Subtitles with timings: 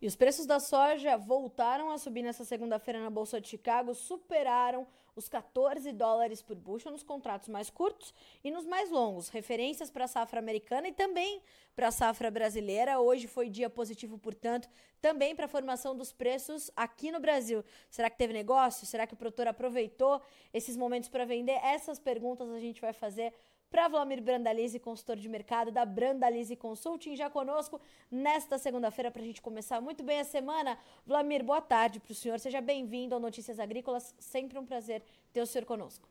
[0.00, 4.86] E os preços da soja voltaram a subir nessa segunda-feira na Bolsa de Chicago, superaram
[5.16, 8.12] os 14 dólares por bushel nos contratos mais curtos
[8.44, 11.40] e nos mais longos, referências para a safra americana e também
[11.74, 13.00] para a safra brasileira.
[13.00, 14.68] Hoje foi dia positivo, portanto,
[15.00, 17.64] também para a formação dos preços aqui no Brasil.
[17.88, 18.86] Será que teve negócio?
[18.86, 20.20] Será que o produtor aproveitou
[20.52, 21.58] esses momentos para vender?
[21.64, 23.32] Essas perguntas a gente vai fazer
[23.70, 29.24] para Vlamir Brandalize, consultor de mercado da Brandalize Consulting, já conosco nesta segunda-feira para a
[29.24, 30.78] gente começar muito bem a semana.
[31.06, 35.40] Vlamir, boa tarde para o senhor, seja bem-vindo ao Notícias Agrícolas, sempre um prazer ter
[35.40, 36.08] o senhor conosco.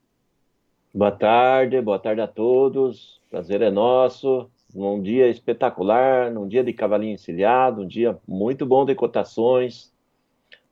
[0.93, 6.73] Boa tarde, boa tarde a todos, prazer é nosso, num dia espetacular, num dia de
[6.73, 9.93] cavalinho encilhado, um dia muito bom de cotações,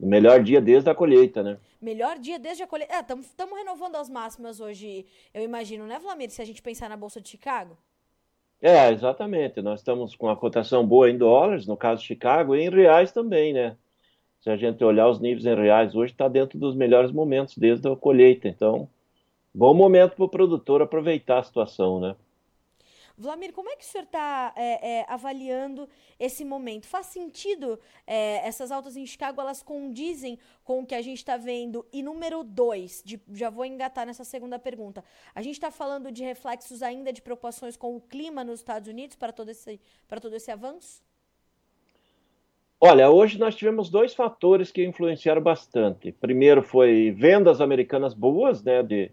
[0.04, 1.58] o melhor dia desde a colheita, né?
[1.82, 2.94] Melhor dia desde a colheita.
[3.22, 6.30] Estamos é, renovando as máximas hoje, eu imagino, né, Vlamir?
[6.30, 7.78] Se a gente pensar na Bolsa de Chicago.
[8.62, 9.62] É, exatamente.
[9.62, 13.14] Nós estamos com a cotação boa em dólares, no caso de Chicago, e em reais
[13.14, 13.78] também, né?
[14.42, 17.88] Se a gente olhar os níveis em reais, hoje está dentro dos melhores momentos desde
[17.88, 18.50] a colheita.
[18.50, 18.90] Então,
[19.54, 22.14] bom momento para o produtor aproveitar a situação, né?
[23.16, 25.88] Vlamir, como é que o senhor está é, é, avaliando
[26.20, 26.88] esse momento?
[26.88, 31.38] Faz sentido é, essas altas em Chicago, elas condizem com o que a gente está
[31.38, 31.86] vendo?
[31.94, 35.04] E número dois, de, já vou engatar nessa segunda pergunta.
[35.36, 39.16] A gente está falando de reflexos ainda de preocupações com o clima nos Estados Unidos
[39.16, 41.04] para todo esse, para todo esse avanço?
[42.86, 46.12] Olha, hoje nós tivemos dois fatores que influenciaram bastante.
[46.12, 49.10] Primeiro foi vendas americanas boas, né, de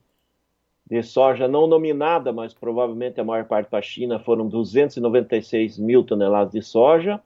[0.90, 6.02] de soja não nominada, mas provavelmente a maior parte para a China, foram 296 mil
[6.02, 7.20] toneladas de soja.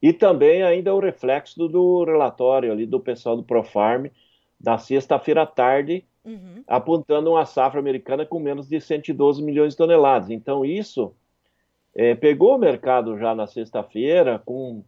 [0.00, 4.06] E também ainda o reflexo do, do relatório ali do pessoal do Profarm,
[4.58, 6.62] da sexta-feira à tarde, uhum.
[6.66, 10.30] apontando uma safra americana com menos de 112 milhões de toneladas.
[10.30, 11.14] Então isso
[11.94, 14.82] é, pegou o mercado já na sexta-feira com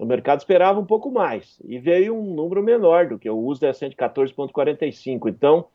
[0.00, 3.64] o mercado esperava um pouco mais e veio um número menor do que o uso
[3.64, 5.28] é 114,45.
[5.28, 5.66] Então,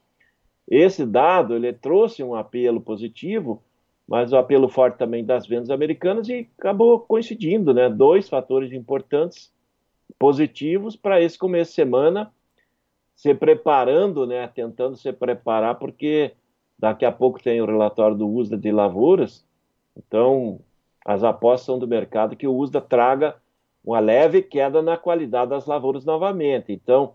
[0.71, 3.61] esse dado ele trouxe um apelo positivo,
[4.07, 7.89] mas o apelo forte também das vendas americanas e acabou coincidindo, né?
[7.89, 9.53] Dois fatores importantes
[10.17, 12.31] positivos para esse começo de semana,
[13.13, 14.47] se preparando, né?
[14.47, 16.31] Tentando se preparar, porque
[16.79, 19.45] daqui a pouco tem o relatório do USDA de lavouras,
[19.97, 20.61] então
[21.03, 23.35] as apostas são do mercado que o USDA traga
[23.83, 26.71] uma leve queda na qualidade das lavouras novamente.
[26.71, 27.13] Então,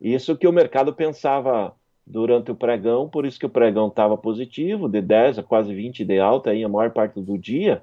[0.00, 1.74] isso que o mercado pensava
[2.06, 6.04] durante o pregão, por isso que o pregão estava positivo, de 10 a quase 20
[6.04, 7.82] de alta aí a maior parte do dia,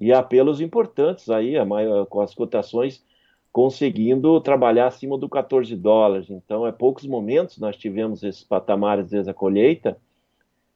[0.00, 3.04] e apelos importantes aí, a maior, com as cotações
[3.50, 6.30] conseguindo trabalhar acima do 14 dólares.
[6.30, 9.96] Então, é poucos momentos nós tivemos esses patamares desde a colheita,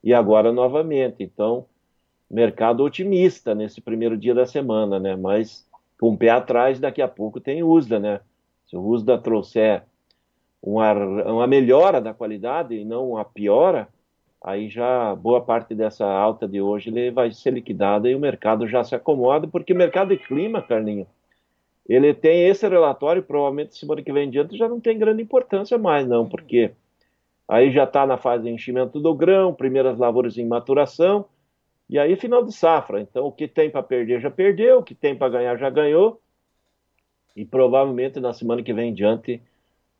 [0.02, 1.22] e agora novamente.
[1.22, 1.66] Então,
[2.28, 5.14] mercado otimista nesse primeiro dia da semana, né?
[5.14, 5.66] Mas
[6.00, 8.20] com o pé atrás, daqui a pouco tem USDA, né?
[8.66, 9.84] Se o USDA trouxer
[10.62, 13.88] uma, uma melhora da qualidade e não uma piora,
[14.40, 18.68] aí já boa parte dessa alta de hoje ele vai ser liquidada e o mercado
[18.68, 21.06] já se acomoda, porque mercado de clima, Carlinho,
[21.88, 25.76] ele tem esse relatório, provavelmente semana que vem em diante já não tem grande importância
[25.76, 26.70] mais, não, porque
[27.48, 31.24] aí já está na fase de enchimento do grão, primeiras lavouras em maturação,
[31.90, 33.00] e aí final de safra.
[33.00, 36.20] Então o que tem para perder já perdeu, o que tem para ganhar já ganhou,
[37.36, 39.42] e provavelmente na semana que vem em diante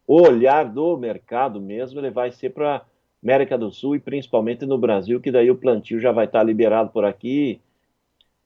[0.06, 2.84] o olhar do mercado mesmo ele vai ser para
[3.22, 6.90] América do Sul e principalmente no Brasil, que daí o plantio já vai estar liberado
[6.90, 7.60] por aqui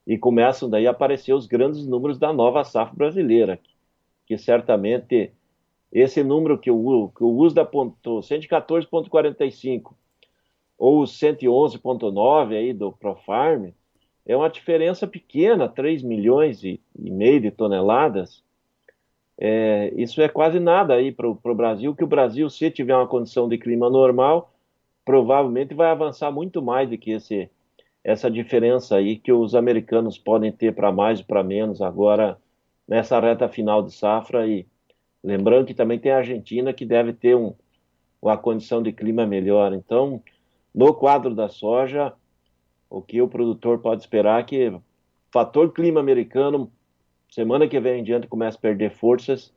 [0.06, 3.58] e começam daí a aparecer os grandes números da nova safra brasileira,
[4.26, 5.32] que certamente
[5.90, 9.94] esse número que o, que o USDA apontou, 114,45
[10.78, 13.70] ou 111,9 aí do Profarm,
[14.26, 18.42] é uma diferença pequena, 3 milhões e, e meio de toneladas,
[19.38, 23.06] é, isso é quase nada aí para o Brasil, que o Brasil, se tiver uma
[23.06, 24.52] condição de clima normal,
[25.04, 27.50] provavelmente vai avançar muito mais do que esse,
[28.02, 32.38] essa diferença aí que os americanos podem ter para mais ou para menos agora
[32.88, 34.46] nessa reta final de safra.
[34.46, 34.66] E
[35.22, 37.54] lembrando que também tem a Argentina que deve ter um,
[38.20, 39.72] uma condição de clima melhor.
[39.74, 40.22] Então,
[40.74, 42.12] no quadro da soja,
[42.88, 44.80] o que o produtor pode esperar é que
[45.30, 46.70] fator clima americano
[47.30, 49.52] semana que vem em diante começa a perder forças,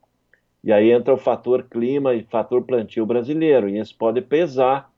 [0.64, 4.92] e aí entra o fator clima e fator plantio brasileiro, e isso pode pesar,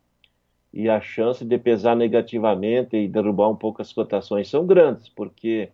[0.73, 5.69] e a chance de pesar negativamente e derrubar um pouco as cotações são grandes, porque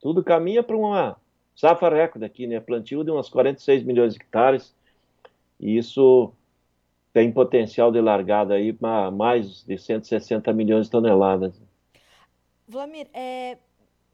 [0.00, 1.16] tudo caminha para uma
[1.54, 2.60] safra recorde aqui, né?
[2.60, 4.74] Plantio de umas 46 milhões de hectares,
[5.58, 6.32] e isso
[7.12, 11.60] tem potencial de largada aí para mais de 160 milhões de toneladas.
[12.66, 13.58] Vlamir, é,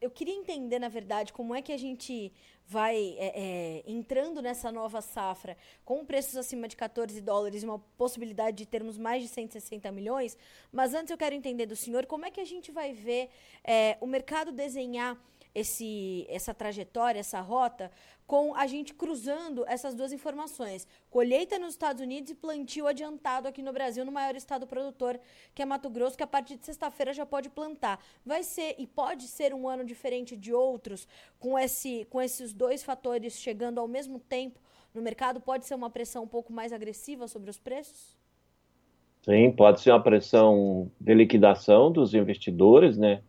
[0.01, 2.31] eu queria entender, na verdade, como é que a gente
[2.69, 7.79] vai é, é, entrando nessa nova safra com preços acima de 14 dólares e uma
[7.97, 10.37] possibilidade de termos mais de 160 milhões.
[10.71, 13.31] Mas antes eu quero entender do senhor como é que a gente vai ver
[13.63, 15.17] é, o mercado desenhar
[15.53, 17.91] esse, essa trajetória, essa rota,
[18.29, 20.87] com a gente cruzando essas duas informações.
[21.09, 25.19] Colheita nos Estados Unidos e plantio adiantado aqui no Brasil, no maior estado produtor,
[25.55, 27.99] que é Mato Grosso, que a partir de sexta-feira já pode plantar.
[28.23, 31.07] Vai ser e pode ser um ano diferente de outros,
[31.39, 34.59] com, esse, com esses dois fatores chegando ao mesmo tempo
[34.93, 35.39] no mercado?
[35.39, 38.17] Pode ser uma pressão um pouco mais agressiva sobre os preços?
[39.23, 43.21] Sim, pode ser uma pressão de liquidação dos investidores, né?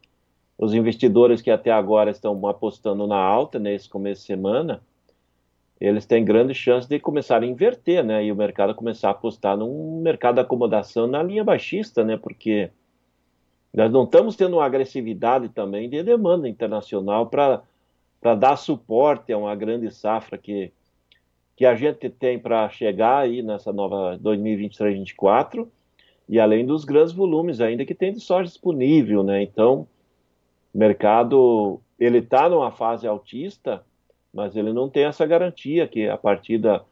[0.61, 4.83] os investidores que até agora estão apostando na alta nesse começo de semana,
[5.81, 8.23] eles têm grande chance de começar a inverter, né?
[8.23, 12.19] E o mercado começar a apostar num mercado de acomodação na linha baixista, né?
[12.19, 12.71] Porque
[13.73, 17.63] nós não estamos tendo uma agressividade também de demanda internacional para
[18.23, 20.73] dar suporte a uma grande safra que,
[21.57, 25.67] que a gente tem para chegar aí nessa nova 2023-2024
[26.29, 29.43] e além dos grandes volumes ainda que tem de soja disponível, né?
[29.43, 29.89] Então,
[30.73, 33.85] o mercado ele está numa fase altista,
[34.33, 36.85] mas ele não tem essa garantia que a partir da,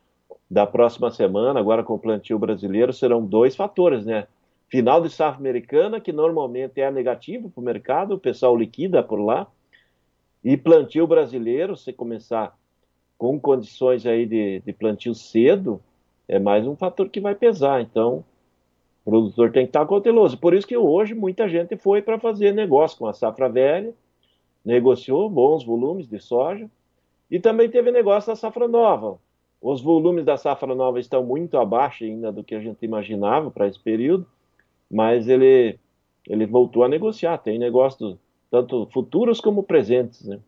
[0.51, 4.27] da próxima semana, agora com o plantio brasileiro, serão dois fatores, né?
[4.69, 9.21] Final de safra americana, que normalmente é negativo para o mercado, o pessoal liquida por
[9.21, 9.47] lá,
[10.44, 12.56] e plantio brasileiro, se começar
[13.17, 15.81] com condições aí de, de plantio cedo,
[16.29, 17.81] é mais um fator que vai pesar.
[17.81, 18.25] Então,
[19.05, 20.38] o produtor tem que estar cauteloso.
[20.38, 23.93] Por isso que hoje muita gente foi para fazer negócio com a safra velha,
[24.64, 26.70] negociou bons volumes de soja
[27.31, 29.19] e também teve negócio da safra nova.
[29.61, 33.67] Os volumes da safra nova estão muito abaixo ainda do que a gente imaginava para
[33.67, 34.26] esse período,
[34.88, 35.79] mas ele,
[36.29, 37.38] ele voltou a negociar.
[37.38, 38.17] Tem negócios
[38.50, 40.25] tanto futuros como presentes.
[40.25, 40.41] Né?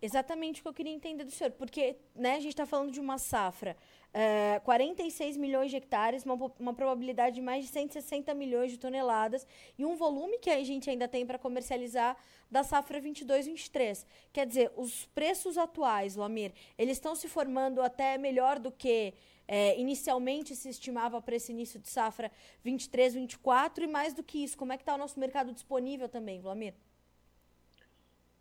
[0.00, 3.00] Exatamente o que eu queria entender do senhor, porque né, a gente está falando de
[3.00, 3.76] uma safra,
[4.14, 9.44] uh, 46 milhões de hectares, uma, uma, probabilidade de mais de 160 milhões de toneladas
[9.76, 12.16] e um volume que a gente ainda tem para comercializar
[12.48, 14.06] da safra 22-23.
[14.32, 19.12] Quer dizer, os preços atuais, Lamir, eles estão se formando até melhor do que
[19.48, 22.30] é, inicialmente se estimava para esse início de safra
[22.64, 26.38] 23-24 e mais do que isso, como é que está o nosso mercado disponível também,
[26.40, 26.74] Vlamir?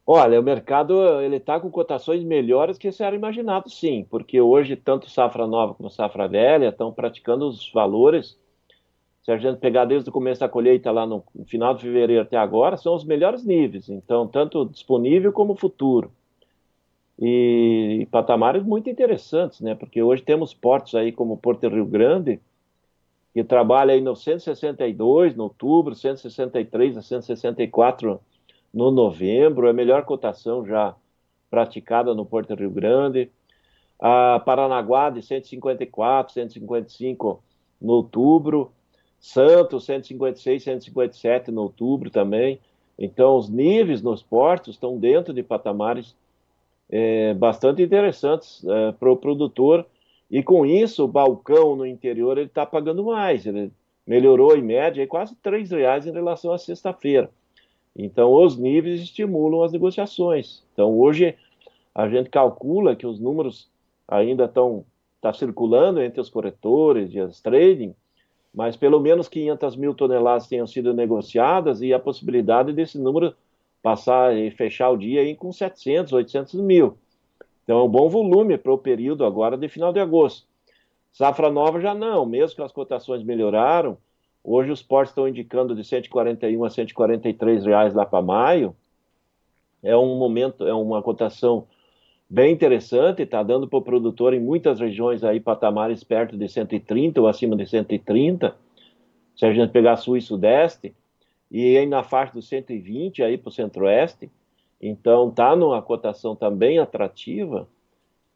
[0.09, 4.77] Olha, o mercado ele está com cotações melhores que se era imaginado, sim, porque hoje
[4.77, 8.39] tanto safra nova como safra velha estão praticando os valores.
[9.21, 12.38] Se a gente pegar desde o começo da colheita lá no, final de fevereiro até
[12.38, 13.89] agora, são os melhores níveis.
[13.89, 16.09] Então, tanto disponível como futuro.
[17.19, 19.75] E, e patamares muito interessantes, né?
[19.75, 22.39] Porque hoje temos portos aí como Porto Rio Grande,
[23.33, 28.21] que trabalha aí no 162 no outubro, 163 a 164
[28.73, 30.95] no novembro, é a melhor cotação já
[31.49, 33.31] praticada no Porto Rio Grande.
[33.99, 37.41] A Paranaguá de 154, 155
[37.81, 38.71] no outubro.
[39.19, 42.59] Santos 156, 157 no outubro também.
[42.99, 46.15] Então, os níveis nos portos estão dentro de patamares
[46.89, 49.85] é, bastante interessantes é, para o produtor.
[50.29, 53.45] E com isso, o balcão no interior ele está pagando mais.
[53.45, 53.71] Ele
[54.05, 57.29] melhorou em média quase R$ reais em relação à sexta-feira.
[57.97, 60.63] Então, os níveis estimulam as negociações.
[60.71, 61.35] Então, hoje,
[61.95, 63.68] a gente calcula que os números
[64.07, 64.85] ainda estão
[65.19, 67.95] tá circulando entre os corretores e as trading,
[68.54, 73.35] mas pelo menos 500 mil toneladas tenham sido negociadas e a possibilidade desse número
[73.81, 76.97] passar e fechar o dia aí com 700, 800 mil.
[77.63, 80.47] Então, é um bom volume para o período agora de final de agosto.
[81.11, 83.97] Safra nova já não, mesmo que as cotações melhoraram,
[84.49, 88.73] Hoje os portos estão indicando de 141 a 143 reais lá para maio.
[89.83, 91.68] É um momento, é uma cotação
[92.30, 97.19] bem interessante, está dando para o produtor em muitas regiões aí patamares perto de 130
[97.19, 98.56] ou acima de 130.
[99.35, 100.95] Se a gente pegar sul e sudeste,
[101.51, 104.31] e aí na faixa dos 120 aí para o centro-oeste,
[104.81, 107.68] então está numa cotação também atrativa.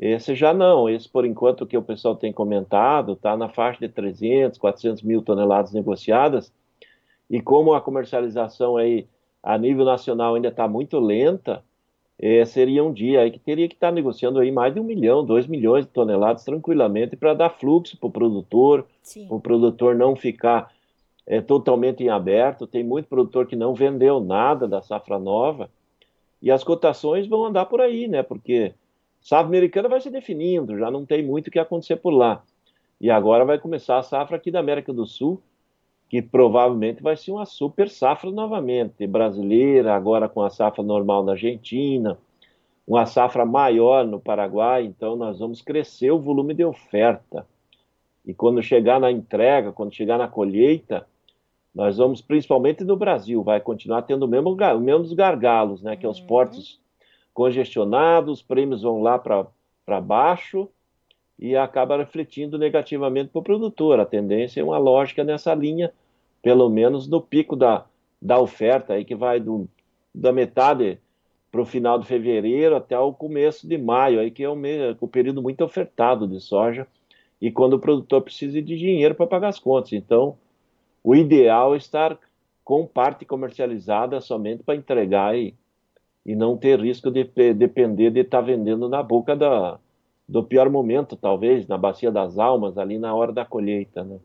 [0.01, 3.88] Esse já não, esse por enquanto que o pessoal tem comentado, está na faixa de
[3.88, 6.51] 300, 400 mil toneladas negociadas,
[7.29, 9.08] e como a comercialização aí
[9.43, 11.63] a nível nacional ainda está muito lenta,
[12.17, 14.84] é, seria um dia aí que teria que estar tá negociando aí mais de um
[14.84, 18.88] milhão, dois milhões de toneladas tranquilamente para dar fluxo para o produtor,
[19.29, 20.72] o produtor não ficar
[21.27, 22.67] é, totalmente em aberto.
[22.67, 25.70] Tem muito produtor que não vendeu nada da safra nova
[26.41, 28.22] e as cotações vão andar por aí, né?
[28.22, 28.74] Porque
[29.22, 32.44] Safra americana vai se definindo, já não tem muito o que acontecer por lá.
[33.00, 35.42] E agora vai começar a safra aqui da América do Sul,
[36.10, 41.34] que provavelmente vai ser uma super safra novamente, brasileira, agora com a safra normal na
[41.34, 42.18] Argentina,
[42.86, 47.46] uma safra maior no Paraguai, então nós vamos crescer o volume de oferta.
[48.25, 51.08] E quando chegar na entrega, quando chegar na colheita,
[51.74, 55.96] nós vamos, principalmente no Brasil, vai continuar tendo o mesmo, os mesmos gargalos, né?
[55.96, 56.28] Que é os uhum.
[56.28, 56.81] portos
[57.34, 60.70] congestionados, os prêmios vão lá para baixo
[61.40, 64.00] e acaba refletindo negativamente para o produtor.
[64.00, 65.92] A tendência é uma lógica nessa linha,
[66.42, 67.86] pelo menos no pico da,
[68.22, 69.68] da oferta, aí que vai do,
[70.14, 71.00] da metade
[71.52, 75.42] para o final de fevereiro até o começo de maio, aí que é o período
[75.42, 76.88] muito ofertado de soja
[77.42, 79.92] e quando o produtor precisa de dinheiro para pagar as contas.
[79.94, 80.38] Então,
[81.04, 82.18] o ideal é estar
[82.64, 85.56] com parte comercializada somente para entregar e,
[86.25, 87.24] e não ter risco de
[87.54, 89.80] depender de estar tá vendendo na boca da,
[90.28, 94.04] do pior momento, talvez, na Bacia das Almas, ali na hora da colheita.
[94.04, 94.20] Né?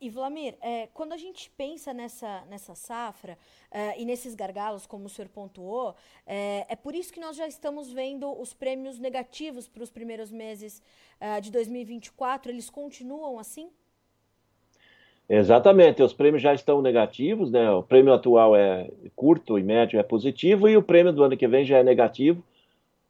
[0.00, 3.38] E Vlamir, é, quando a gente pensa nessa, nessa safra
[3.70, 5.94] é, e nesses gargalos, como o senhor pontuou,
[6.26, 10.32] é, é, por isso que nós já estamos vendo os prêmios negativos para os primeiros
[10.32, 10.82] meses
[11.20, 12.50] é, de 2024.
[12.50, 13.70] Eles continuam assim?
[15.32, 17.70] Exatamente, os prêmios já estão negativos, né?
[17.70, 21.46] O prêmio atual é curto e médio é positivo e o prêmio do ano que
[21.46, 22.42] vem já é negativo,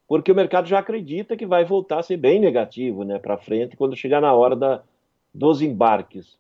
[0.07, 3.75] porque o mercado já acredita que vai voltar a ser bem negativo, né, para frente
[3.75, 4.83] quando chegar na hora da,
[5.33, 6.37] dos embarques.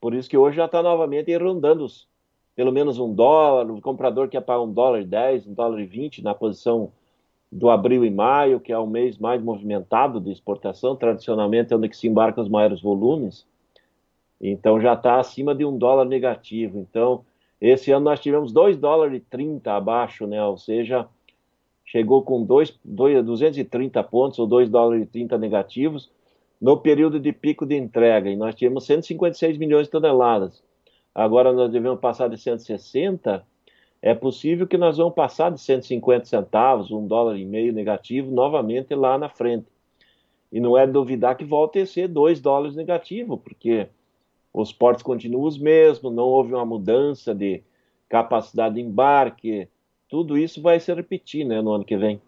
[0.00, 2.08] Por isso que hoje já está novamente rondando os,
[2.56, 5.86] pelo menos um dólar, o comprador quer pagar um dólar e dez, um dólar e
[5.86, 6.90] vinte na posição
[7.52, 11.96] do abril e maio, que é o mês mais movimentado de exportação, tradicionalmente é onde
[11.96, 13.46] se embarcam os maiores volumes.
[14.50, 16.78] Então já está acima de um dólar negativo.
[16.78, 17.24] Então,
[17.60, 20.44] esse ano nós tivemos 2 dólares e 30 abaixo, né?
[20.44, 21.08] Ou seja,
[21.84, 26.10] chegou com dois, dois, 230 pontos ou 2 dólares e 30 negativos
[26.60, 30.62] no período de pico de entrega, e nós tínhamos 156 milhões de toneladas.
[31.14, 33.44] Agora nós devemos passar de 160,
[34.00, 38.94] é possível que nós vamos passar de 150 centavos, um dólar e meio negativo, novamente
[38.94, 39.66] lá na frente.
[40.50, 43.88] E não é duvidar que volte a ser 2 dólares negativo, porque
[44.54, 47.64] os portos continuam os mesmos, não houve uma mudança de
[48.08, 49.68] capacidade de embarque,
[50.08, 52.22] tudo isso vai se repetir né, no ano que vem.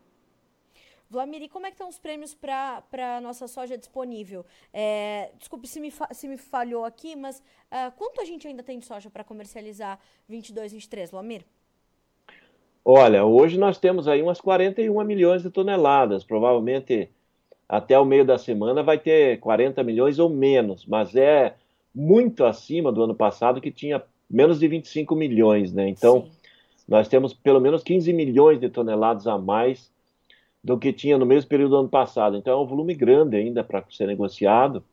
[1.09, 2.83] Vlamir, como é que estão os prêmios para
[3.17, 4.45] a nossa soja disponível?
[4.75, 8.81] É, desculpe se me, se me falhou aqui, mas uh, quanto a gente ainda tem
[8.81, 11.45] de soja para comercializar 22, 23, Vlamir?
[12.85, 16.25] Olha, hoje nós temos aí umas 41 milhões de toneladas.
[16.25, 17.09] Provavelmente
[17.69, 21.55] até o meio da semana vai ter 40 milhões ou menos, mas é
[21.97, 25.89] muito acima do ano passado, que tinha menos de 25 milhões, né?
[25.89, 26.31] Então, Sim.
[26.87, 29.91] nós temos pelo menos 15 milhões de toneladas a mais
[30.63, 32.37] do que tinha no mesmo período do ano passado.
[32.37, 34.85] Então é um volume grande ainda para ser negociado.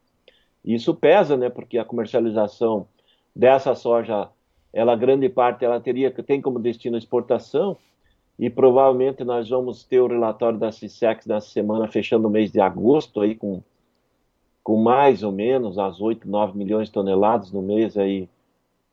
[0.63, 1.49] E isso pesa, né?
[1.49, 2.87] Porque a comercialização
[3.35, 4.29] dessa soja,
[4.71, 7.75] ela grande parte ela teria tem como destino a exportação
[8.37, 12.61] e provavelmente nós vamos ter o relatório da CISEX nessa semana fechando o mês de
[12.61, 13.61] agosto aí com
[14.63, 18.29] com mais ou menos as 8, 9 milhões de toneladas no mês aí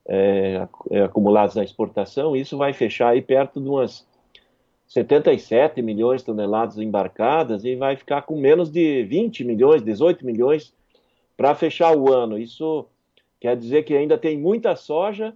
[0.06, 4.04] é, é, acumulados na exportação, isso vai fechar aí perto de umas
[4.88, 10.74] 77 milhões de toneladas embarcadas e vai ficar com menos de 20 milhões, 18 milhões
[11.36, 12.36] para fechar o ano.
[12.36, 12.86] Isso
[13.38, 15.32] quer dizer que ainda tem muita soja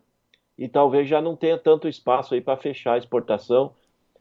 [0.59, 3.71] e talvez já não tenha tanto espaço aí para fechar a exportação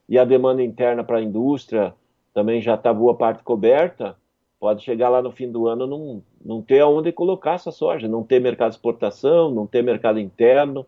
[0.08, 1.96] e a demanda interna para a indústria
[2.34, 4.16] também já está boa parte coberta.
[4.64, 8.24] Pode chegar lá no fim do ano não, não ter aonde colocar essa soja, não
[8.24, 10.86] ter mercado de exportação, não ter mercado interno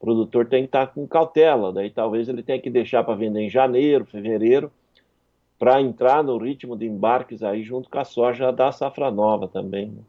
[0.00, 3.40] o produtor tem que estar com cautela, daí talvez ele tenha que deixar para vender
[3.40, 4.70] em janeiro, fevereiro,
[5.58, 9.88] para entrar no ritmo de embarques aí junto com a soja da safra nova também.
[9.88, 10.02] Né?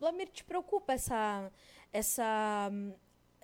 [0.00, 1.48] Vladimir, te preocupa essa,
[1.92, 2.68] essa,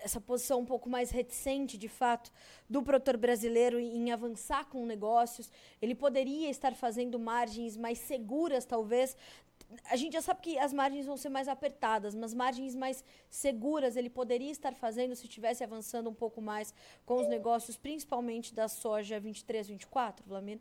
[0.02, 2.30] essa posição um pouco mais reticente, de fato,
[2.68, 5.50] do produtor brasileiro em avançar com negócios?
[5.80, 9.16] Ele poderia estar fazendo margens mais seguras, talvez,
[9.90, 13.96] a gente já sabe que as margens vão ser mais apertadas, mas margens mais seguras
[13.96, 16.74] ele poderia estar fazendo se estivesse avançando um pouco mais
[17.06, 20.58] com os negócios, principalmente da soja 23, 24, Vlamir?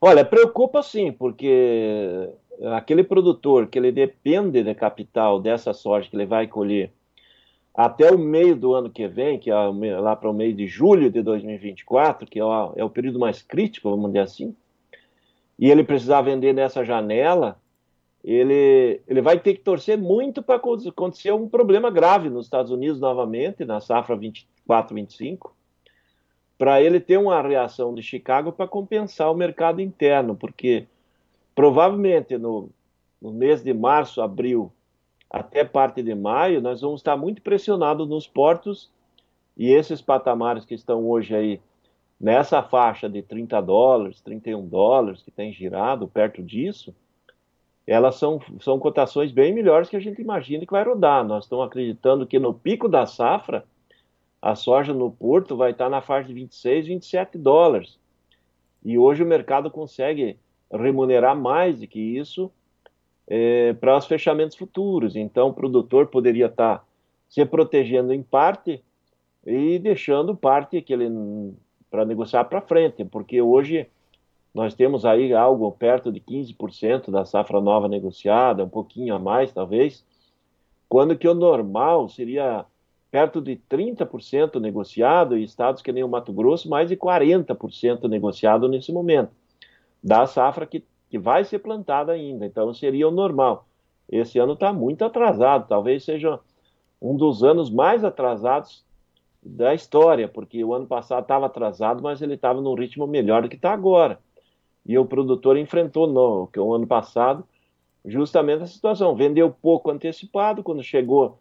[0.00, 2.30] Olha, preocupa sim, porque
[2.74, 6.92] aquele produtor que ele depende de capital dessa soja que ele vai colher
[7.76, 11.10] até o meio do ano que vem, que é lá para o meio de julho
[11.10, 14.56] de 2024, que é o, é o período mais crítico, vamos dizer assim,
[15.58, 17.60] e ele precisar vender nessa janela,
[18.24, 22.98] ele, ele vai ter que torcer muito para acontecer um problema grave nos Estados Unidos
[22.98, 25.50] novamente, na safra 24-25,
[26.56, 30.86] para ele ter uma reação de Chicago para compensar o mercado interno, porque
[31.54, 32.70] provavelmente no,
[33.20, 34.72] no mês de março, abril,
[35.30, 38.90] até parte de maio, nós vamos estar muito pressionados nos portos
[39.56, 41.60] e esses patamares que estão hoje aí
[42.18, 46.94] nessa faixa de 30 dólares, 31 dólares, que tem girado perto disso,
[47.86, 51.24] elas são, são cotações bem melhores que a gente imagina que vai rodar.
[51.24, 53.64] Nós estamos acreditando que no pico da safra,
[54.42, 57.98] a soja no porto vai estar na faixa de 26, 27 dólares.
[58.84, 60.36] E hoje o mercado consegue
[60.70, 62.50] remunerar mais do que isso
[63.26, 65.16] é, para os fechamentos futuros.
[65.16, 66.84] Então, o produtor poderia estar
[67.28, 68.82] se protegendo em parte
[69.44, 71.08] e deixando parte que ele
[71.90, 73.88] para negociar para frente, porque hoje
[74.52, 79.52] nós temos aí algo perto de 15% da safra nova negociada, um pouquinho a mais
[79.52, 80.04] talvez,
[80.88, 82.64] quando que o normal seria
[83.10, 88.68] perto de 30% negociado, e estados que nem o Mato Grosso, mais de 40% negociado
[88.68, 89.30] nesse momento,
[90.02, 92.46] da safra que, que vai ser plantada ainda.
[92.46, 93.66] Então seria o normal.
[94.08, 96.38] Esse ano está muito atrasado, talvez seja
[97.00, 98.84] um dos anos mais atrasados
[99.42, 103.48] da história, porque o ano passado estava atrasado, mas ele estava num ritmo melhor do
[103.48, 104.18] que está agora.
[104.84, 107.44] E o produtor enfrentou no que o ano passado
[108.06, 111.38] justamente a situação, vendeu pouco antecipado, quando chegou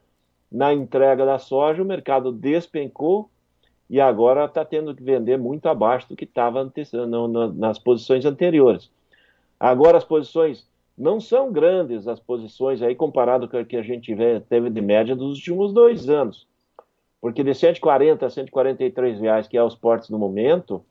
[0.52, 3.30] na entrega da soja, o mercado despencou
[3.88, 6.72] e agora está tendo que vender muito abaixo do que estava
[7.56, 8.90] nas posições anteriores.
[9.60, 14.16] Agora as posições não são grandes, as posições aí comparado com o que a gente
[14.48, 16.48] teve de média dos últimos dois anos.
[17.20, 20.84] Porque de 140 a 143 reais, que é os portes no momento,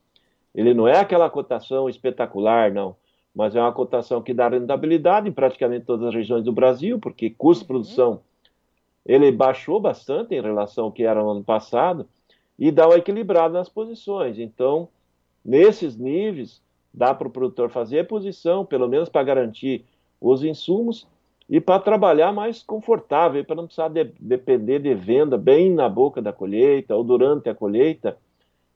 [0.53, 2.95] ele não é aquela cotação espetacular, não,
[3.33, 7.29] mas é uma cotação que dá rentabilidade em praticamente todas as regiões do Brasil, porque
[7.29, 8.21] custo de produção
[9.05, 12.07] ele baixou bastante em relação ao que era no ano passado
[12.57, 14.39] e dá uma equilibrada nas posições.
[14.39, 14.87] Então,
[15.43, 16.61] nesses níveis,
[16.95, 19.83] dá para o produtor fazer a posição, pelo menos para garantir
[20.19, 21.05] os insumos
[21.49, 26.21] e para trabalhar mais confortável, para não precisar de, depender de venda bem na boca
[26.21, 28.17] da colheita ou durante a colheita.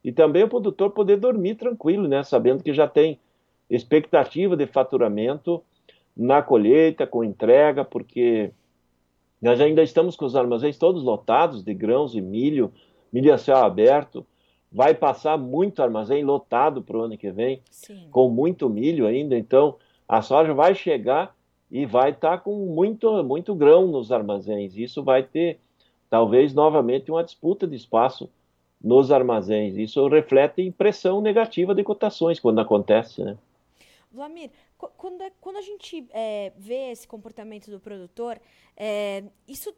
[0.04, 3.20] E também o produtor poder dormir tranquilo, né, sabendo que já tem
[3.70, 5.64] expectativa de faturamento
[6.16, 8.52] na colheita, com entrega, porque
[9.42, 12.72] nós ainda estamos com os armazéns todos lotados de grãos e milho,
[13.12, 14.26] milho a céu aberto.
[14.72, 18.08] Vai passar muito armazém lotado para o ano que vem, Sim.
[18.12, 19.38] com muito milho ainda.
[19.38, 19.76] Então,
[20.08, 21.36] a soja vai chegar
[21.72, 24.76] e vai estar tá com muito, muito grão nos armazéns.
[24.76, 25.60] Isso vai ter,
[26.10, 28.30] talvez, novamente uma disputa de espaço
[28.82, 29.76] nos armazéns.
[29.76, 33.38] Isso reflete impressão negativa de cotações quando acontece, né?
[34.12, 34.50] Vlamir,
[34.98, 38.40] quando, é, quando a gente é, vê esse comportamento do produtor,
[38.76, 39.72] é, isso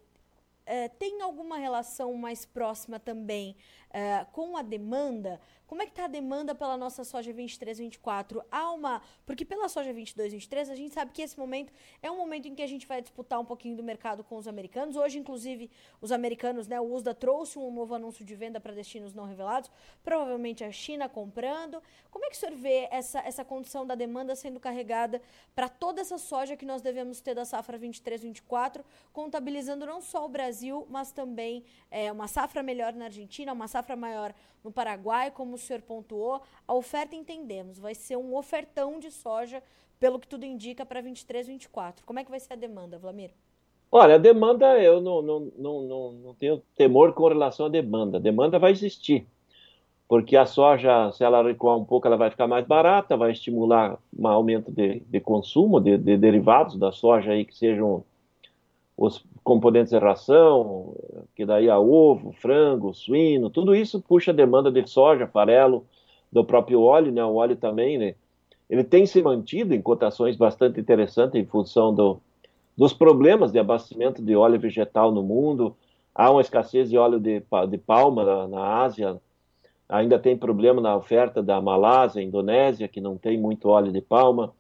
[0.65, 3.55] é, tem alguma relação mais próxima também
[3.91, 5.39] é, com a demanda?
[5.67, 8.43] Como é que está a demanda pela nossa soja 23, 24?
[8.51, 9.01] Há uma.
[9.25, 12.53] Porque pela soja 22, 23, a gente sabe que esse momento é um momento em
[12.53, 14.97] que a gente vai disputar um pouquinho do mercado com os americanos.
[14.97, 16.77] Hoje, inclusive, os americanos, né?
[16.81, 19.71] O USDA trouxe um novo anúncio de venda para destinos não revelados.
[20.03, 21.81] Provavelmente a China comprando.
[22.09, 25.21] Como é que o senhor vê essa, essa condição da demanda sendo carregada
[25.55, 30.25] para toda essa soja que nós devemos ter da safra 23, 24, contabilizando não só
[30.25, 35.31] o Brasil, mas também é, uma safra melhor na Argentina, uma safra maior no Paraguai,
[35.31, 39.61] como o senhor pontuou, a oferta entendemos, vai ser um ofertão de soja,
[39.99, 42.05] pelo que tudo indica, para 23, 24.
[42.05, 43.31] Como é que vai ser a demanda, Vlamir?
[43.91, 48.17] Olha, a demanda, eu não, não, não, não, não tenho temor com relação à demanda.
[48.17, 49.27] A demanda vai existir,
[50.07, 53.99] porque a soja, se ela recuar um pouco, ela vai ficar mais barata, vai estimular
[54.17, 58.03] um aumento de, de consumo de, de derivados da soja aí que sejam
[58.97, 60.95] os componentes de ração,
[61.35, 65.85] que daí a ovo, frango, suíno, tudo isso puxa a demanda de soja, farelo,
[66.31, 67.23] do próprio óleo, né?
[67.23, 68.15] O óleo também, né?
[68.69, 72.21] Ele tem se mantido em cotações bastante interessantes em função do,
[72.77, 75.75] dos problemas de abastecimento de óleo vegetal no mundo.
[76.15, 79.19] Há uma escassez de óleo de, de palma na, na Ásia,
[79.89, 84.53] ainda tem problema na oferta da Malásia, Indonésia, que não tem muito óleo de palma.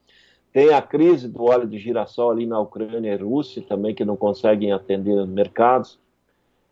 [0.53, 4.17] Tem a crise do óleo de girassol ali na Ucrânia e Rússia também, que não
[4.17, 5.97] conseguem atender mercados.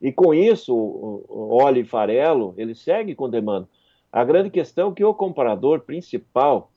[0.01, 3.67] E com isso, óleo e farelo, ele segue com demanda.
[4.11, 6.71] A grande questão é que o comprador principal,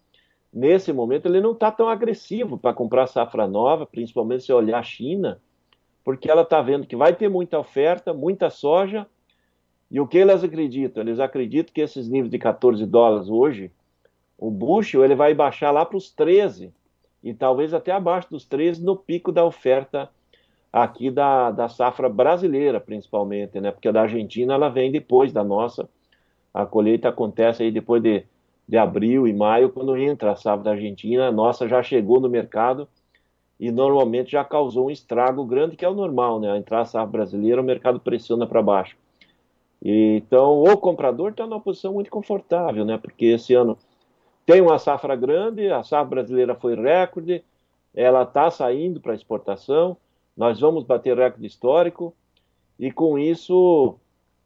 [0.52, 4.82] nesse momento, ele não está tão agressivo para comprar safra nova, principalmente se olhar a
[4.82, 5.40] China,
[6.04, 9.06] porque ela está vendo que vai ter muita oferta, muita soja,
[9.90, 11.02] e o que eles acreditam?
[11.02, 13.72] Eles acreditam que esses níveis de 14 dólares hoje,
[14.38, 16.72] o bushel ele vai baixar lá para os 13
[17.22, 20.10] e talvez até abaixo dos 13 no pico da oferta
[20.72, 23.70] aqui da, da safra brasileira, principalmente, né?
[23.70, 25.88] Porque a da Argentina ela vem depois da nossa.
[26.52, 28.24] A colheita acontece aí depois de,
[28.66, 32.28] de abril e maio, quando entra a safra da Argentina, a nossa já chegou no
[32.28, 32.88] mercado
[33.60, 36.50] e normalmente já causou um estrago grande, que é o normal, né?
[36.52, 38.96] A entrar a safra brasileira, o mercado pressiona para baixo.
[39.84, 42.96] Então, o comprador está numa posição muito confortável, né?
[42.96, 43.76] Porque esse ano
[44.44, 47.44] tem uma safra grande, a safra brasileira foi recorde,
[47.94, 49.96] ela está saindo para exportação,
[50.36, 52.14] nós vamos bater recorde histórico,
[52.78, 53.96] e com isso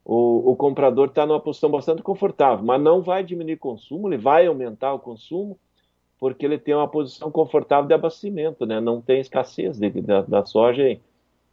[0.05, 4.47] o, o comprador está numa posição bastante confortável, mas não vai diminuir consumo, ele vai
[4.47, 5.59] aumentar o consumo,
[6.19, 8.81] porque ele tem uma posição confortável de abastecimento, né?
[8.81, 10.99] não tem escassez de, de, da, soja,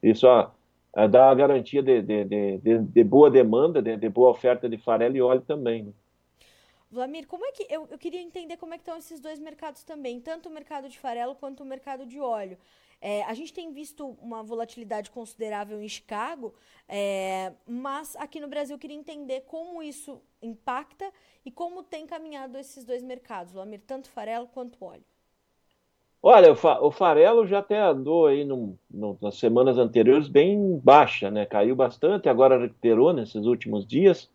[0.01, 0.51] isso a,
[0.93, 5.21] a dá a garantia de, de, de boa demanda, de, boa oferta de farelo e
[5.21, 5.83] óleo também.
[5.83, 5.91] Né?
[6.93, 9.83] Vlamir, como é que eu, eu queria entender como é que estão esses dois mercados
[9.83, 12.57] também, tanto o mercado de farelo quanto o mercado de óleo.
[13.01, 16.53] É, a gente tem visto uma volatilidade considerável em Chicago,
[16.87, 21.11] é, mas aqui no Brasil eu queria entender como isso impacta
[21.45, 25.03] e como tem caminhado esses dois mercados, Vlamir, tanto farelo quanto óleo.
[26.25, 31.45] Olha, o, farelo já até andou aí no, no, nas semanas anteriores bem baixa, né?
[31.45, 34.31] Caiu bastante, agora recuperou nesses últimos dias.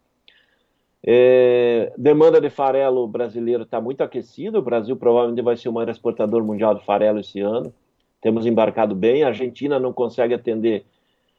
[1.04, 4.58] É, demanda de farelo brasileiro está muito aquecida.
[4.58, 7.72] O Brasil provavelmente vai ser o maior exportador mundial de farelo esse ano.
[8.20, 9.22] Temos embarcado bem.
[9.22, 10.84] A Argentina não consegue atender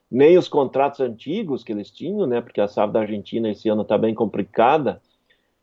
[0.10, 2.42] nem os contratos antigos que eles tinham, né?
[2.42, 5.02] Porque a safra da Argentina esse ano está bem complicada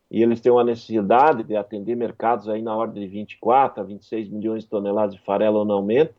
[0.09, 4.29] e eles têm uma necessidade de atender mercados aí na ordem de 24 a 26
[4.29, 6.11] milhões de toneladas de farelo anualmente.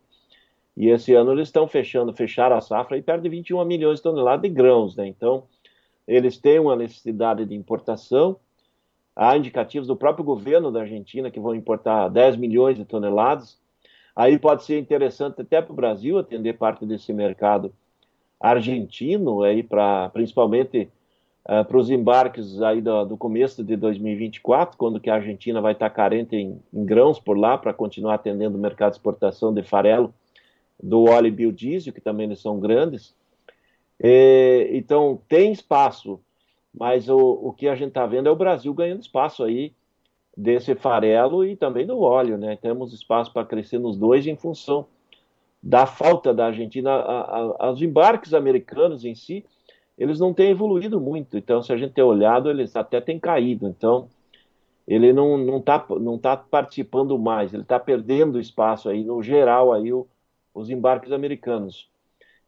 [0.77, 4.03] E esse ano eles estão fechando, fecharam a safra aí perto de 21 milhões de
[4.03, 5.07] toneladas de grãos, né?
[5.07, 5.45] Então,
[6.09, 8.37] eles têm uma necessidade de importação.
[9.14, 13.59] Há indicativos do próprio governo da Argentina que vão importar 10 milhões de toneladas.
[14.16, 17.73] Aí pode ser interessante até para o Brasil atender parte desse mercado
[18.40, 20.88] argentino, aí para principalmente
[21.44, 25.73] uh, para os embarques aí do, do, começo de 2024, quando que a Argentina vai
[25.73, 29.62] estar carente em, em grãos por lá para continuar atendendo o mercado de exportação de
[29.62, 30.14] farelo,
[30.83, 33.14] do óleo e biodiesel, que também eles são grandes.
[34.01, 36.21] É, então, tem espaço,
[36.73, 39.73] mas o, o que a gente está vendo é o Brasil ganhando espaço aí
[40.37, 42.57] desse farelo e também do óleo, né?
[42.57, 44.87] Temos espaço para crescer nos dois em função
[45.61, 47.05] da falta da Argentina.
[47.73, 49.45] Os embarques americanos em si,
[49.99, 51.37] eles não têm evoluído muito.
[51.37, 53.67] Então, se a gente ter olhado, eles até têm caído.
[53.67, 54.09] Então,
[54.87, 59.93] ele não está não tá participando mais, ele está perdendo espaço aí, no geral, aí,
[59.93, 60.07] o,
[60.55, 61.91] os embarques americanos.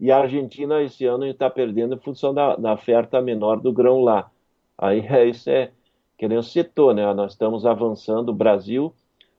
[0.00, 4.00] E a Argentina esse ano está perdendo em função da, da, oferta menor do grão
[4.00, 4.30] lá.
[4.78, 5.70] Aí é, isso é,
[6.16, 7.12] que nem você citou, né?
[7.12, 8.94] Nós estamos avançando, o Brasil,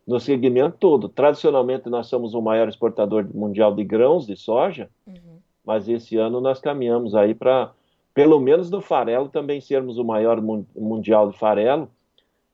[0.07, 1.09] no segmento todo.
[1.09, 5.39] Tradicionalmente, nós somos o maior exportador mundial de grãos, de soja, uhum.
[5.65, 7.71] mas esse ano nós caminhamos aí para,
[8.13, 10.39] pelo menos no farelo, também sermos o maior
[10.75, 11.89] mundial de farelo.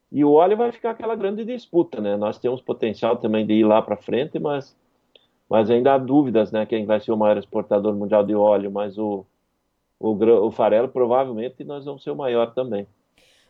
[0.09, 2.15] E o óleo vai ficar aquela grande disputa, né?
[2.15, 4.73] Nós temos potencial também de ir lá para frente, mas
[5.49, 8.97] mas ainda há dúvidas, né, quem vai ser o maior exportador mundial de óleo, mas
[8.97, 9.25] o,
[9.99, 10.11] o,
[10.45, 12.87] o farelo provavelmente nós vamos ser o maior também.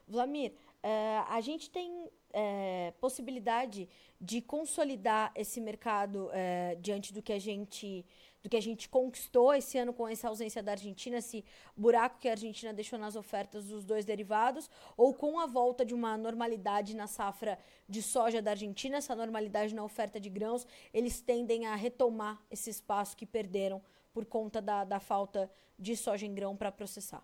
[0.07, 7.33] Vlamir, uh, a gente tem uh, possibilidade de consolidar esse mercado uh, diante do que
[7.33, 8.05] a gente
[8.43, 11.43] do que a gente conquistou esse ano com essa ausência da Argentina, esse
[11.76, 15.93] buraco que a Argentina deixou nas ofertas dos dois derivados, ou com a volta de
[15.93, 21.21] uma normalidade na safra de soja da Argentina, essa normalidade na oferta de grãos, eles
[21.21, 23.82] tendem a retomar esse espaço que perderam
[24.13, 27.23] por conta da, da falta de soja em grão para processar.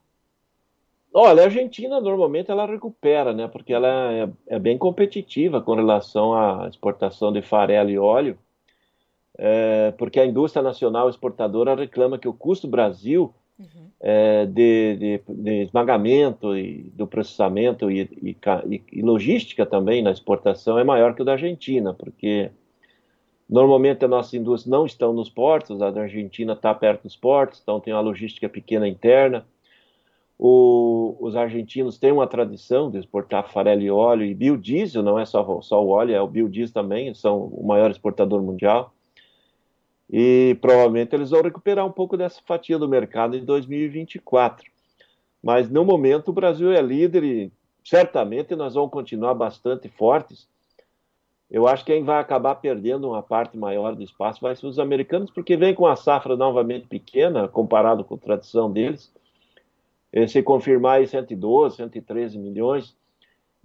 [1.14, 3.48] Olha, a Argentina normalmente ela recupera, né?
[3.48, 8.38] Porque ela é, é, bem competitiva com relação à exportação de farelo e óleo
[9.38, 13.90] é, porque a indústria nacional exportadora reclama que o custo Brasil uhum.
[14.00, 20.78] é, de, de, de, esmagamento e do processamento e, e, e, logística também na exportação
[20.78, 22.52] é maior que o da Argentina, porque
[23.50, 27.60] normalmente a nossa indústria não estão nos portos, a da Argentina está perto dos portos,
[27.62, 29.46] então tem uma logística pequena interna.
[30.38, 35.26] O, os argentinos têm uma tradição de exportar farelo e óleo e biodiesel, não é
[35.26, 38.94] só, só o óleo, é o biodiesel também, são o maior exportador mundial
[40.16, 44.64] e provavelmente eles vão recuperar um pouco dessa fatia do mercado em 2024.
[45.42, 47.52] Mas no momento o Brasil é líder e
[47.84, 50.48] certamente nós vamos continuar bastante fortes.
[51.50, 54.78] Eu acho que quem vai acabar perdendo uma parte maior do espaço vai ser os
[54.78, 59.12] americanos, porque vem com a safra novamente pequena, comparado com a tradição deles.
[60.28, 62.96] Se confirmar aí 112, 113 milhões,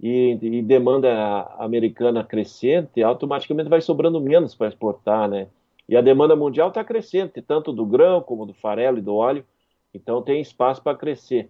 [0.01, 5.47] e, e demanda americana crescente, automaticamente vai sobrando menos para exportar, né?
[5.89, 9.43] E a demanda mundial está crescente, tanto do grão como do farelo e do óleo,
[9.91, 11.49] então tem espaço para crescer.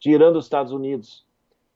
[0.00, 1.24] Tirando os Estados Unidos,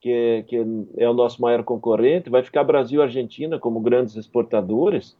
[0.00, 0.56] que, que,
[0.96, 5.16] é o nosso maior concorrente, vai ficar Brasil e Argentina como grandes exportadores,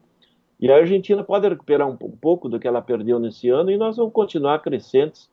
[0.59, 3.77] e a Argentina pode recuperar um, um pouco do que ela perdeu nesse ano, e
[3.77, 5.31] nós vamos continuar crescentes.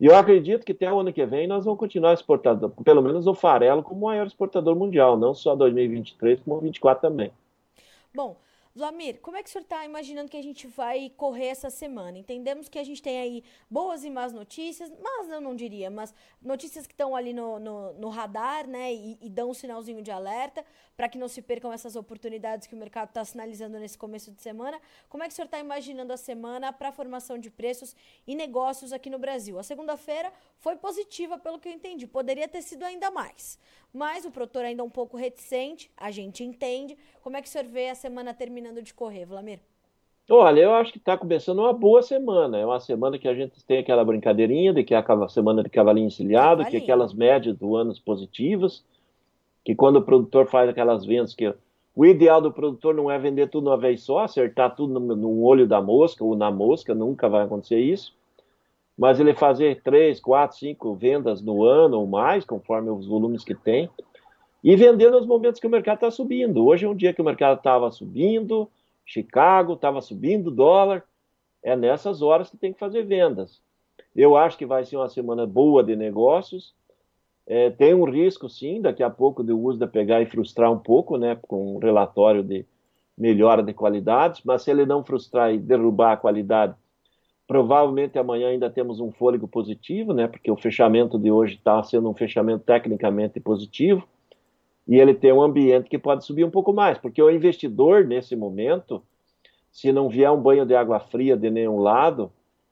[0.00, 3.26] E eu acredito que até o ano que vem nós vamos continuar exportando, pelo menos
[3.26, 7.30] o farelo como maior exportador mundial, não só 2023, como 2024 também.
[8.14, 8.34] Bom,
[8.72, 12.16] Vlamir, como é que o senhor está imaginando que a gente vai correr essa semana?
[12.18, 16.14] Entendemos que a gente tem aí boas e más notícias, mas eu não diria, mas
[16.40, 20.12] notícias que estão ali no, no, no, radar, né, e, e, dão um sinalzinho de
[20.12, 20.64] alerta
[20.96, 24.40] para que não se percam essas oportunidades que o mercado está sinalizando nesse começo de
[24.40, 24.80] semana.
[25.08, 28.36] Como é que o senhor está imaginando a semana para a formação de preços e
[28.36, 29.58] negócios aqui no Brasil?
[29.58, 33.58] A segunda-feira foi positiva, pelo que eu entendi, poderia ter sido ainda mais,
[33.92, 36.96] mas o produtor ainda é um pouco reticente, a gente entende.
[37.22, 39.60] Como é que o senhor vê a semana terminando de correr, Vlamir?
[40.28, 42.56] Olha, eu acho que está começando uma boa semana.
[42.56, 45.68] É uma semana que a gente tem aquela brincadeirinha de que é a semana de
[45.68, 48.84] cavalinho encilhado, que é aquelas médias do ano positivas,
[49.64, 51.52] que quando o produtor faz aquelas vendas, que
[51.96, 55.42] o ideal do produtor não é vender tudo uma vez só, acertar tudo no, no
[55.42, 58.14] olho da mosca ou na mosca, nunca vai acontecer isso
[59.00, 63.54] mas ele fazer três, quatro, cinco vendas no ano ou mais, conforme os volumes que
[63.54, 63.88] tem,
[64.62, 66.66] e vender nos momentos que o mercado está subindo.
[66.66, 68.68] Hoje é um dia que o mercado estava subindo,
[69.06, 71.02] Chicago estava subindo dólar,
[71.62, 73.62] é nessas horas que tem que fazer vendas.
[74.14, 76.74] Eu acho que vai ser uma semana boa de negócios.
[77.46, 80.78] É, tem um risco, sim, daqui a pouco de uso de pegar e frustrar um
[80.78, 82.66] pouco, né, com um relatório de
[83.16, 86.74] melhora de qualidades, mas se ele não frustrar e derrubar a qualidade,
[87.50, 90.28] Provavelmente amanhã ainda temos um fôlego positivo, né?
[90.28, 94.06] Porque o fechamento de hoje está sendo um fechamento tecnicamente positivo
[94.86, 98.36] e ele tem um ambiente que pode subir um pouco mais, porque o investidor nesse
[98.36, 99.02] momento,
[99.72, 102.30] se não vier um banho de água fria de nenhum lado,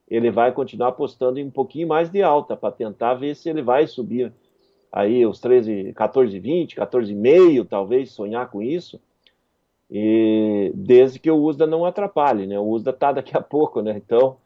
[0.08, 3.62] ele vai continuar apostando em um pouquinho mais de alta para tentar ver se ele
[3.62, 4.32] vai subir
[4.92, 9.00] aí os 13, 14, 20, 14,5, talvez sonhar com isso.
[9.90, 12.56] E desde que o USDA não atrapalhe, né?
[12.60, 13.96] O USDA está daqui a pouco, né?
[13.96, 14.36] Então,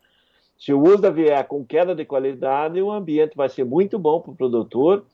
[0.62, 4.30] se o USDA vier com queda de qualidade, o ambiente vai ser muito bom para
[4.30, 5.04] o produtor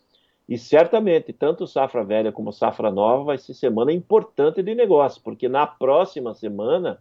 [0.46, 5.48] e certamente tanto safra velha como safra nova vai ser semana importante de negócio, porque
[5.48, 6.98] na próxima semana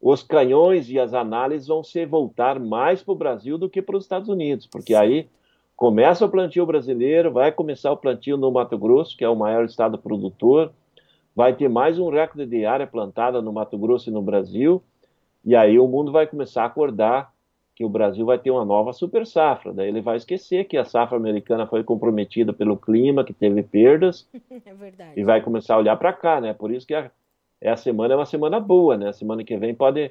[0.00, 3.98] os canhões e as análises vão se voltar mais para o Brasil do que para
[3.98, 5.28] os Estados Unidos, porque aí
[5.76, 9.66] começa o plantio brasileiro, vai começar o plantio no Mato Grosso, que é o maior
[9.66, 10.72] estado produtor,
[11.34, 14.82] vai ter mais um recorde de área plantada no Mato Grosso e no Brasil,
[15.46, 17.32] e aí o mundo vai começar a acordar
[17.76, 19.72] que o Brasil vai ter uma nova super safra.
[19.72, 24.26] Daí ele vai esquecer que a safra americana foi comprometida pelo clima, que teve perdas.
[24.66, 25.12] É verdade.
[25.14, 26.52] E vai começar a olhar para cá, né?
[26.52, 27.10] Por isso que a,
[27.64, 29.10] a semana é uma semana boa, né?
[29.10, 30.10] A semana que vem pode,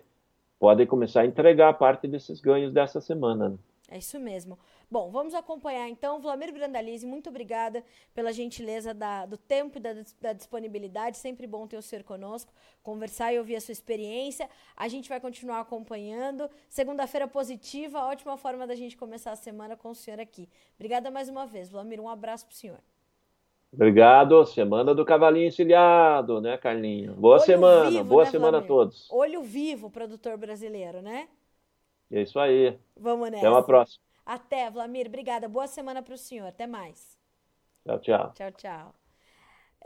[0.58, 3.50] pode começar a entregar parte desses ganhos dessa semana.
[3.50, 3.56] Né?
[3.91, 4.58] É isso mesmo.
[4.89, 6.19] Bom, vamos acompanhar então.
[6.19, 11.17] Vladimir Brandalize, muito obrigada pela gentileza da, do tempo e da, da, disponibilidade.
[11.17, 14.50] Sempre bom ter o senhor conosco, conversar e ouvir a sua experiência.
[14.76, 16.50] A gente vai continuar acompanhando.
[16.69, 20.48] Segunda-feira positiva, ótima forma da gente começar a semana com o senhor aqui.
[20.76, 22.00] Obrigada mais uma vez, Vladimir.
[22.00, 22.80] Um abraço para o senhor.
[23.74, 24.45] Obrigado.
[24.45, 27.13] Semana do Cavalinho Encilhado, né, Carlinho?
[27.13, 27.89] Boa Olho semana.
[27.89, 29.12] Vivo, Boa né, semana a todos.
[29.12, 31.28] Olho vivo, produtor brasileiro, né?
[32.10, 32.78] É isso aí.
[32.95, 33.45] Vamos nessa.
[33.45, 34.06] Até uma próxima.
[34.25, 35.07] Até, Vlamir.
[35.07, 35.47] Obrigada.
[35.47, 36.47] Boa semana para o senhor.
[36.47, 37.17] Até mais.
[37.85, 38.33] Tchau, tchau.
[38.33, 39.05] Tchau, tchau.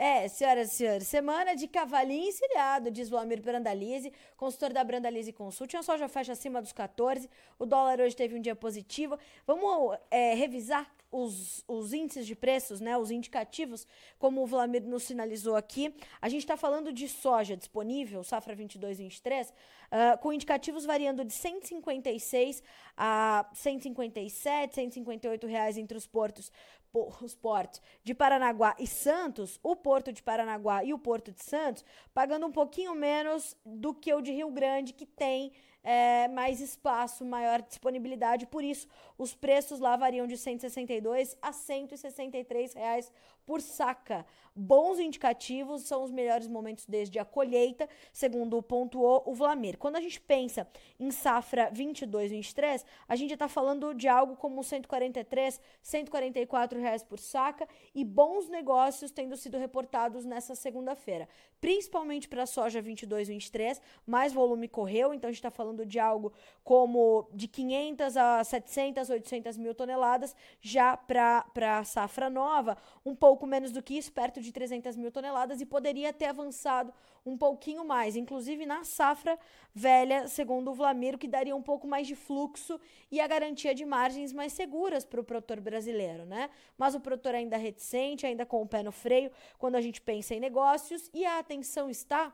[0.01, 5.75] É, senhoras e senhores, semana de cavalinho encilhado, diz Vlamir Brandalize, consultor da Brandalize Consult.
[5.75, 9.19] A soja fecha acima dos 14, o dólar hoje teve um dia positivo.
[9.45, 13.85] Vamos é, revisar os, os índices de preços, né, os indicativos,
[14.17, 15.93] como o Vlamir nos sinalizou aqui.
[16.21, 22.61] A gente está falando de soja disponível, safra 22-23, uh, com indicativos variando de 156
[22.95, 26.51] a 157, 158 reais entre os portos
[26.93, 31.85] os portos de Paranaguá e Santos, o porto de Paranaguá e o porto de Santos,
[32.13, 35.51] pagando um pouquinho menos do que o de Rio Grande, que tem
[35.83, 38.45] é, mais espaço, maior disponibilidade.
[38.47, 38.87] Por isso,
[39.17, 43.11] os preços lá variam de 162 a 163 reais
[43.45, 44.25] por saca.
[44.55, 49.77] Bons indicativos são os melhores momentos desde a colheita, segundo pontuou o Vlamir.
[49.77, 50.67] Quando a gente pensa
[50.99, 57.17] em safra 22, 23, a gente está falando de algo como 143, 144 reais por
[57.17, 61.27] saca e bons negócios tendo sido reportados nessa segunda-feira,
[61.61, 66.31] principalmente para soja 22, 23, mais volume correu, então a gente está falando de algo
[66.63, 73.45] como de 500 a 700, 800 mil toneladas, já para a safra nova, um pouco
[73.45, 76.93] menos do que isso, perto de 300 mil toneladas, e poderia ter avançado
[77.25, 79.37] um pouquinho mais, inclusive na safra
[79.73, 82.79] velha, segundo o Vlamiro, que daria um pouco mais de fluxo
[83.11, 86.49] e a garantia de margens mais seguras para o produtor brasileiro, né?
[86.77, 90.01] Mas o produtor ainda é reticente, ainda com o pé no freio, quando a gente
[90.01, 92.31] pensa em negócios, e a atenção está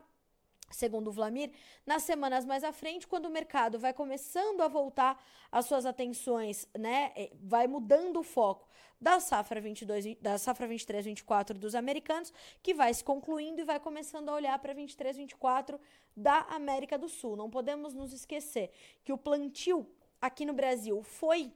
[0.70, 1.52] segundo o Vlamir,
[1.86, 6.68] nas semanas mais à frente, quando o mercado vai começando a voltar as suas atenções,
[6.76, 8.68] né, é, vai mudando o foco
[9.00, 13.78] da safra 22, da safra 23, 24 dos americanos, que vai se concluindo e vai
[13.78, 15.78] começando a olhar para 23, 24
[16.16, 17.36] da América do Sul.
[17.36, 18.72] Não podemos nos esquecer
[19.04, 19.88] que o plantio
[20.20, 21.52] aqui no Brasil foi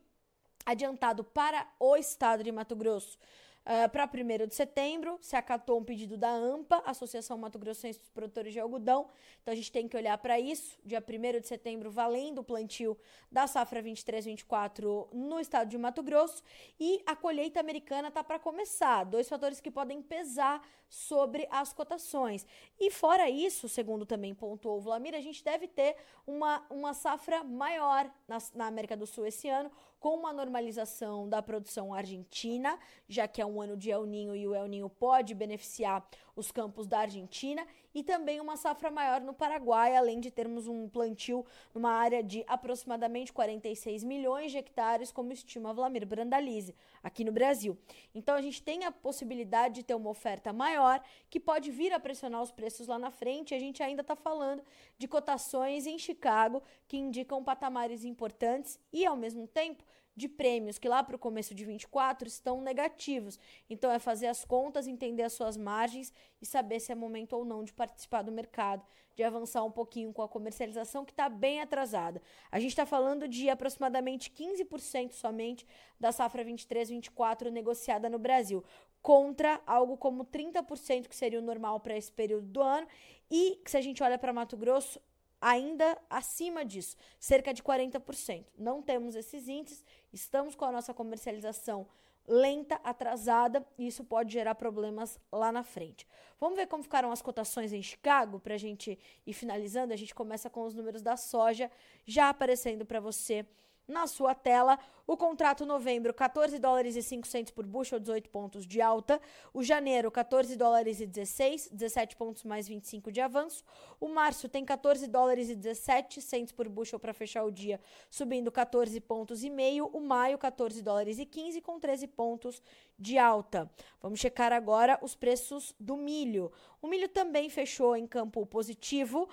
[0.64, 3.18] adiantado para o estado de Mato Grosso
[3.61, 8.09] Uh, para 1 de setembro, se acatou um pedido da AMPA, Associação Mato Grossense dos
[8.09, 9.09] Produtores de Algodão.
[9.42, 10.79] Então a gente tem que olhar para isso.
[10.85, 12.96] Dia 1 de setembro, valendo o plantio
[13.31, 16.42] da safra 23-24 no estado de Mato Grosso.
[16.79, 19.05] E a colheita americana está para começar.
[19.05, 22.44] Dois fatores que podem pesar sobre as cotações.
[22.79, 27.44] E fora isso, segundo também pontuou o Vlamir, a gente deve ter uma, uma safra
[27.44, 33.29] maior na, na América do Sul esse ano, com uma normalização da produção argentina, já
[33.29, 36.87] que é um ano de El Ninho e o El Ninho pode beneficiar os campos
[36.87, 41.90] da Argentina, e também uma safra maior no Paraguai, além de termos um plantio numa
[41.90, 47.76] área de aproximadamente 46 milhões de hectares, como estima Vlamir Brandalize, aqui no Brasil.
[48.14, 52.00] Então a gente tem a possibilidade de ter uma oferta maior que pode vir a
[52.00, 53.55] pressionar os preços lá na frente.
[53.55, 54.62] A gente ainda está falando
[54.98, 59.85] de cotações em Chicago que indicam patamares importantes e, ao mesmo tempo,
[60.20, 63.38] de prêmios que lá para o começo de 24 estão negativos.
[63.68, 67.44] Então é fazer as contas, entender as suas margens e saber se é momento ou
[67.44, 68.85] não de participar do mercado,
[69.16, 72.20] de avançar um pouquinho com a comercialização que está bem atrasada.
[72.52, 75.66] A gente está falando de aproximadamente 15% somente
[75.98, 78.62] da safra 23-24 negociada no Brasil,
[79.02, 82.87] contra algo como 30% que seria o normal para esse período do ano.
[83.30, 85.00] E se a gente olha para Mato Grosso,
[85.40, 88.44] ainda acima disso, cerca de 40%.
[88.59, 91.87] Não temos esses índices, estamos com a nossa comercialização
[92.26, 96.07] lenta, atrasada, e isso pode gerar problemas lá na frente.
[96.38, 99.92] Vamos ver como ficaram as cotações em Chicago para a gente ir finalizando.
[99.92, 101.70] A gente começa com os números da soja
[102.07, 103.44] já aparecendo para você
[103.90, 104.79] na sua tela.
[105.07, 109.20] O contrato novembro, 14 dólares e 5 centos por bushel, 18 pontos de alta.
[109.53, 113.64] O janeiro, 14 dólares e 16, 17 pontos mais 25 de avanço.
[114.00, 118.53] O março tem 14 dólares e 17 centos por bushel para fechar o dia, subindo
[118.53, 119.87] 14 pontos e meio.
[119.87, 122.62] O maio, 14 dólares e 15 com 13 pontos
[122.96, 123.68] de alta.
[124.00, 126.53] Vamos checar agora os preços do milho.
[126.81, 129.29] O milho também fechou em campo positivo.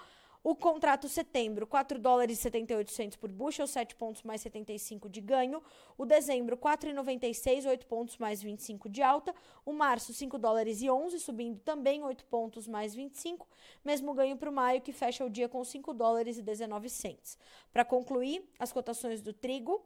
[0.49, 5.61] O contrato setembro, 4 dólares e 78 por bushel, 7 pontos mais 75 de ganho.
[5.97, 9.35] O dezembro, 4,96, 8 pontos mais 25 de alta.
[9.65, 13.45] O março, 5 dólares e 11, subindo também 8 pontos mais 25.
[13.83, 17.37] Mesmo ganho para o maio, que fecha o dia com 5 dólares e 19 cents.
[17.73, 19.85] Para concluir, as cotações do trigo,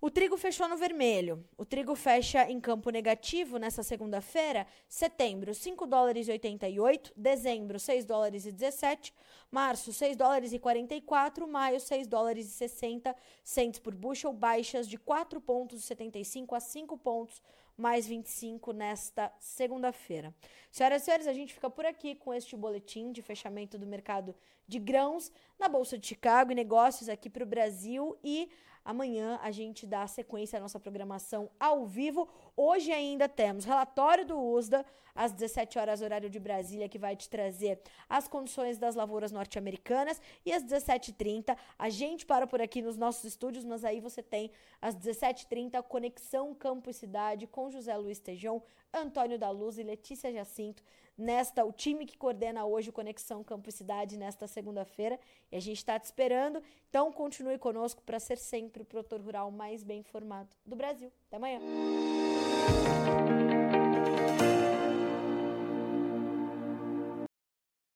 [0.00, 1.44] o trigo fechou no vermelho.
[1.58, 4.66] O trigo fecha em campo negativo nessa segunda-feira.
[4.88, 7.12] Setembro, 5 dólares e 88.
[7.14, 9.12] Dezembro, 6 dólares e 17.
[9.50, 11.46] Março, 6 dólares e 44.
[11.46, 14.32] Maio, 6 dólares e 60 centes por bushel.
[14.32, 17.42] Baixas de 4 pontos e 75 a 5 pontos
[17.76, 20.34] mais 25 nesta segunda-feira.
[20.70, 24.34] Senhoras e senhores, a gente fica por aqui com este boletim de fechamento do mercado
[24.68, 28.48] de grãos na Bolsa de Chicago e negócios aqui para o Brasil e
[28.84, 32.28] Amanhã a gente dá sequência à nossa programação ao vivo.
[32.56, 37.28] Hoje ainda temos relatório do USDA, às 17 horas, horário de Brasília, que vai te
[37.28, 40.20] trazer as condições das lavouras norte-americanas.
[40.46, 44.50] E às 17h30, a gente para por aqui nos nossos estúdios, mas aí você tem
[44.80, 48.62] às 17h30, Conexão Campo e Cidade com José Luiz Tejão,
[48.92, 50.82] Antônio da Luz e Letícia Jacinto
[51.16, 55.18] nesta o time que coordena hoje o Conexão Campo Cidade nesta segunda-feira
[55.50, 56.62] e a gente está te esperando.
[56.88, 61.12] Então continue conosco para ser sempre o produtor rural mais bem informado do Brasil.
[61.28, 61.60] Até amanhã.